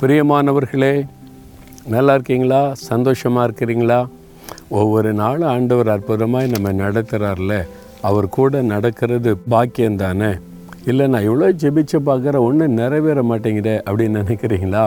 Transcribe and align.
பிரியமானவர்களே 0.00 1.06
நல்லா 1.92 2.14
இருக்கீங்களா? 2.14 2.74
சந்தோஷமாக 2.74 3.44
இருக்கிறீங்களா? 3.46 4.06
ஒவ்வொரு 4.68 5.12
நாளும் 5.12 5.48
ஆண்டவர் 5.48 5.88
அற்புதமாக 5.88 6.46
நம்ம 6.46 6.72
நடத்துகிறார்ல 6.72 7.54
அவர் 8.00 8.28
கூட 8.28 8.62
நடக்கிறது 8.62 9.36
பாக்கியம் 9.36 9.96
தானே? 9.96 10.30
இல்லை 10.84 11.06
நான் 11.06 11.28
இவ்வளோ 11.28 11.48
ஜெபிச்சு 11.62 11.98
பார்க்குற 12.08 12.38
ஒன்றும் 12.38 12.76
நிறைவேற 12.80 13.22
மாட்டேங்கிற 13.22 13.72
அப்படின்னு 13.88 14.20
நினைக்கிறீங்களா? 14.22 14.84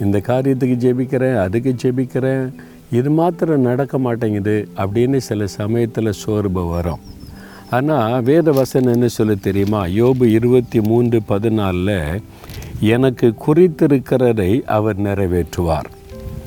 இந்த 0.00 0.18
காரியத்துக்கு 0.18 0.76
ஜெபிக்கிறேன் 0.86 1.36
அதுக்கு 1.36 1.74
ஜெபிக்கிறேன் 1.82 2.54
இது 2.90 3.10
மாத்திரம் 3.10 3.68
நடக்க 3.70 3.98
மாட்டேங்குது 3.98 4.68
அப்படின்னு 4.76 5.16
சில 5.16 5.46
சமயத்தில் 5.46 6.18
சோர்வு 6.24 6.68
வரும். 6.68 7.02
ஆனால் 7.70 8.22
வேத 8.22 8.50
வசனம் 8.52 8.92
என்ன 8.92 9.08
சொல்ல 9.08 9.34
தெரியுமா? 9.34 9.84
யோபு 9.84 10.24
இருபத்தி 10.24 10.80
மூன்று 10.80 11.20
பதினாலில் 11.28 12.22
எனக்கு 12.80 13.34
குறித்திருக்கிறதை 13.46 14.64
அவர் 14.64 15.00
நிறைவேற்றுவார். 15.00 15.84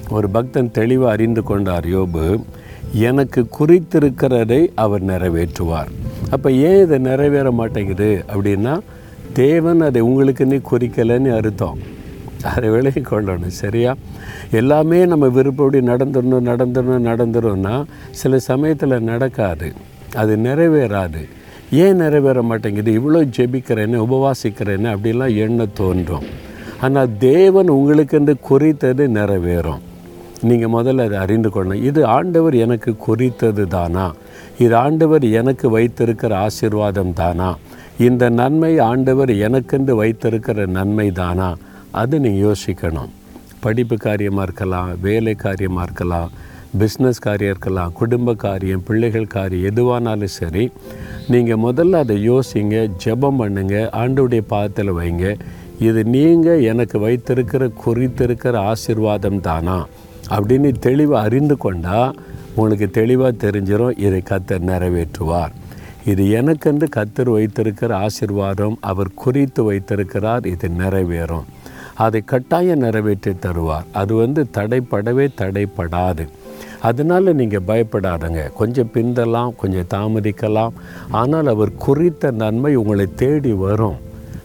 ஒரு 0.09 0.29
பக்தன் 0.29 0.71
தெளிவாக 0.71 1.11
அறிந்து 1.11 1.43
கொண்டார் 1.43 1.85
யோபு. 1.85 2.43
எனக்கு 2.93 3.47
குறித்திருக்கிறதை 3.59 4.67
அவர் 4.75 5.05
நிறைவேற்றுவார். 5.05 5.87
அப்போ 6.29 6.51
ஏன் 6.51 6.83
இதை 6.83 6.97
நிறைவேற 6.97 7.51
மாட்டேங்குது 7.51 8.25
அப்படின்னா 8.33 8.79
தேவன் 9.33 9.81
அதை 9.81 10.01
உங்களுக்குன்னு 10.01 10.61
குறிக்கலைன்னு 10.71 11.35
அர்த்தம். 11.35 11.77
அதை 12.43 12.69
விலகி 12.69 12.99
கொள்ளணும் 12.99 13.47
சரியா? 13.47 13.95
எல்லாமே 14.51 15.05
நம்ம 15.05 15.27
விருப்பப்படி 15.27 15.87
நடந்துடணும் 15.87 16.45
நடந்துடணும் 16.45 17.03
நடந்துடும்னா 17.03 17.83
சில 18.11 18.39
சமயத்தில் 18.39 19.01
நடக்காது. 19.01 19.73
அது 20.13 20.37
நிறைவேறாது. 20.37 21.29
ஏன் 21.71 21.95
நிறைவேற 21.95 22.41
மாட்டேங்குது? 22.41 22.91
இவ்வளோ 22.99 23.19
ஜெபிக்கிறேன்னு 23.37 23.97
உபவாசிக்கிறேன்னு 24.05 24.89
அப்படிலாம் 24.95 25.35
எண்ண 25.35 25.65
தோன்றும். 25.65 26.23
ஆனால் 26.81 27.17
தேவன் 27.17 27.69
உங்களுக்கென்று 27.69 28.39
குறித்தது 28.39 29.07
நிறைவேறும். 29.07 29.79
நீங்கள் 30.41 30.69
முதல்ல 30.69 31.05
அதை 31.05 31.17
அறிந்து 31.17 31.49
கொள்ளணும். 31.49 31.83
இது 31.83 32.05
ஆண்டவர் 32.05 32.55
எனக்கு 32.55 32.95
குறித்தது 32.95 33.67
தானா? 33.67 34.13
இது 34.59 34.75
ஆண்டவர் 34.75 35.23
எனக்கு 35.23 35.69
வைத்திருக்கிற 35.69 36.37
ஆசீர்வாதம் 36.37 37.13
தானா? 37.13 37.57
இந்த 37.97 38.29
நன்மை 38.29 38.79
ஆண்டவர் 38.79 39.35
எனக்கென்று 39.35 39.95
வைத்திருக்கிற 39.95 40.65
நன்மை 40.65 41.11
தானா? 41.11 41.55
அது 41.91 42.19
நீங்கள் 42.19 42.51
யோசிக்கணும். 42.51 43.09
படிப்பு 43.59 43.97
காரியமாக 43.97 44.43
இருக்கலாம் 44.43 44.89
வேலை 45.01 45.35
காரியமாக 45.35 45.85
இருக்கலாம் 45.85 46.29
பிஸ்னஸ் 46.77 47.21
காரியம் 47.21 47.51
இருக்கலாம் 47.51 47.93
குடும்ப 47.93 48.33
காரியம் 48.33 48.83
பிள்ளைகள் 48.83 49.27
காரியம் 49.27 49.75
எதுவானாலும் 49.75 50.33
சரி 50.39 50.71
நீங்கள் 51.27 51.57
முதல்ல 51.57 51.91
அதை 51.91 52.29
யோசிங்க 52.29 52.91
ஜெபம் 53.03 53.39
பண்ணுங்கள் 53.39 53.87
ஆண்டுடைய 54.01 54.41
பாதத்தில் 54.47 54.93
வைங்க. 54.93 55.39
இது 55.79 56.03
நீங்கள் 56.03 56.61
எனக்கு 56.61 56.99
வைத்திருக்கிற 56.99 57.71
குறித்திருக்கிற 57.85 58.71
ஆசிர்வாதம் 58.71 59.39
தானா? 59.39 59.87
அப்படின்னு 60.29 60.71
தெளிவாக 60.79 61.25
அறிந்து 61.25 61.57
கொண்டால் 61.57 62.15
உங்களுக்கு 62.55 62.89
தெளிவாக 62.89 63.49
தெரிஞ்சிடும் 63.49 63.99
இதை 63.99 64.23
கத்தர் 64.29 64.67
நிறைவேற்றுவார். 64.71 65.51
இது 66.05 66.29
எனக்கென்று 66.29 66.87
கத்தர் 66.95 67.31
வைத்திருக்கிற 67.31 67.97
ஆசீர்வாதம் 67.97 68.77
அவர் 68.81 69.13
குறித்து 69.13 69.63
வைத்திருக்கிறார் 69.63 70.45
இது 70.45 70.67
நிறைவேறும். 70.67 71.43
அதை 71.95 72.21
கட்டாயம் 72.25 72.79
நிறைவேற்றி 72.79 73.31
தருவார். 73.31 73.85
அது 73.91 74.15
வந்து 74.15 74.47
தடைப்படவே 74.53 75.27
தடைப்படாது. 75.37 76.27
அதனால் 76.87 77.37
நீங்கள் 77.39 77.65
பயப்படாதங்க. 77.69 78.41
கொஞ்சம் 78.59 78.91
பிந்தலாம் 78.95 79.55
கொஞ்சம் 79.61 79.89
தாமதிக்கலாம். 79.93 80.75
ஆனால் 81.21 81.51
அவர் 81.53 81.71
குறித்த 81.85 82.31
நன்மை 82.41 82.73
உங்களை 82.81 83.07
தேடி 83.21 83.53
வரும். 83.65 83.97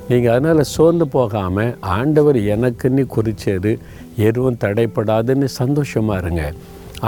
நீங்கள் 0.08 0.32
அதனால் 0.32 0.70
சோர்ந்து 0.76 1.06
போகாமல் 1.16 1.74
ஆண்டவர் 1.98 2.38
எனக்குன்னு 2.54 3.04
குறித்தது 3.16 3.72
எதுவும் 4.28 4.58
தடைப்படாதுன்னு 4.64 5.48
சந்தோஷமாக 5.60 6.20
இருங்க. 6.22 6.44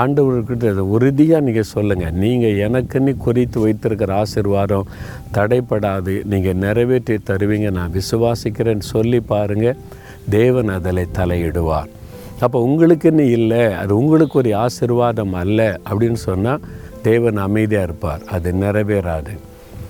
ஆண்டவர்கிட்ட 0.02 0.70
அதை 0.74 0.84
உறுதியாக 0.94 1.44
நீங்கள் 1.46 1.68
சொல்லுங்கள் 1.74 2.16
நீங்கள் 2.22 2.58
எனக்குன்னு 2.66 3.12
குறித்து 3.26 3.58
வைத்திருக்கிற 3.64 4.14
ஆசிர்வாதம் 4.22 4.90
தடைப்படாது. 5.36 6.14
நீங்கள் 6.32 6.60
நிறைவேற்றி 6.64 7.16
தருவீங்க. 7.30 7.70
நான் 7.78 7.94
விசுவாசிக்கிறேன்னு 7.98 8.86
சொல்லி 8.94 9.20
பாருங்கள் 9.32 9.78
தேவன் 10.36 10.72
அதில் 10.76 11.12
தலையிடுவார். 11.18 11.90
அப்போ 12.40 12.66
உங்களுக்குன்னு 12.68 13.18
இல்லை 13.18 13.72
அது 13.72 13.96
உங்களுக்கு 13.96 14.38
ஒரு 14.38 14.50
ஆசிர்வாதம் 14.50 15.32
அல்ல 15.32 15.80
அப்படின்னு 15.90 16.12
சொன்னால் 16.12 16.60
தேவன் 17.02 17.36
அமைதியாக 17.36 17.84
இருப்பார். 17.84 18.22
அது 18.24 18.52
நிறைவேறாது. 18.52 19.38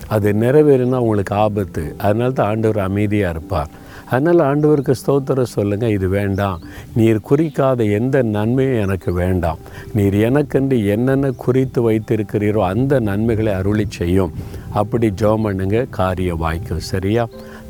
அது 0.06 0.32
நிறைவேறினா 0.32 0.96
உங்களுக்கு 0.96 1.34
ஆபத்து. 1.34 1.94
அதனால 1.98 2.30
தான் 2.30 2.46
ஆண்டவர் 2.46 2.78
அமைதியாக 2.78 3.30
இருப்பார். 3.30 3.68
அதனால் 4.10 4.40
ஆண்டவருக்கு 4.40 4.94
ஸ்தோத்திரம் 5.06 5.42
சொல்லுங்கள் 5.42 5.90
இது 5.90 6.08
வேண்டாம். 6.08 6.60
நீர் 6.94 7.18
குறிக்காத 7.30 7.90
எந்த 7.90 8.22
நன்மையும் 8.22 8.80
எனக்கு 8.80 9.12
வேண்டாம். 9.12 9.58
நீர் 9.92 10.14
எனக்கென்று 10.14 10.86
என்னென்ன 10.86 11.30
குறித்து 11.30 11.90
வைத்திருக்கிறீரோ 11.90 12.58
அந்த 12.58 13.00
நன்மைகளை 13.00 13.52
அருளி 13.52 13.86
செய்யும். 13.88 14.32
அப்படி 14.80 15.08
ஜோம் 15.20 15.44
பண்ணுங்க 15.46 15.78
காரியம் 15.98 16.42
வாய்க்கும் 16.44 16.86
சரியா? 16.92 17.24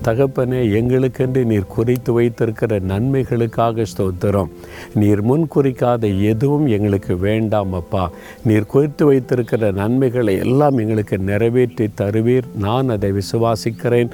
தகப்பனே 0.05 0.61
எங்களுக்கென்று 0.79 1.43
நீர் 1.51 1.73
குறித்து 1.75 2.13
வைத்திருக்கிற 2.13 2.79
நன்மைகளுக்காக 2.91 3.85
ஸ்தோத்திரம். 3.93 4.51
நீர் 4.95 5.23
முன் 5.23 5.45
குறிக்காத 5.55 6.23
எதுவும் 6.23 6.67
எங்களுக்கு 6.67 7.17
வேண்டாம் 7.17 7.73
அப்பா. 7.73 8.05
நீர் 8.45 8.71
குறித்து 8.73 9.07
வைத்திருக்கிற 9.07 9.71
நன்மைகளை 9.71 10.35
எல்லாம் 10.37 10.79
எங்களுக்கு 10.79 11.19
நிறைவேற்றி 11.19 11.87
தருவீர். 12.01 12.49
நான் 12.59 12.89
அதை 12.89 13.11
விசுவாசிக்கிறேன். 13.13 14.11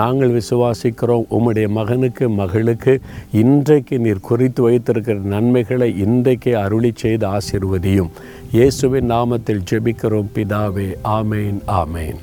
நாங்கள் 0.00 0.36
விசுவாசிக்கிறோம். 0.40 1.26
உம்முடைய 1.38 1.68
மகனுக்கு 1.68 2.28
மகளுக்கு 2.40 2.94
இன்றைக்கு 3.42 3.98
நீர் 3.98 4.26
குறித்து 4.30 4.62
வைத்திருக்கிற 4.62 5.18
நன்மைகளை 5.34 5.90
இன்றைக்கு 5.98 6.54
அருளி 6.58 6.92
செய்து 6.94 7.26
ஆசிர்வதியும். 7.26 8.12
இயேசுவின் 8.52 9.10
நாமத்தில் 9.10 9.66
ஜெபிக்கிறோம். 9.70 10.32
பிதாவே 10.34 10.88
ஆமேன் 11.18 11.60
ஆமேன். 11.82 12.22